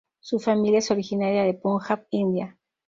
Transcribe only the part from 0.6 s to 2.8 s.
es originaria de Punjab, India.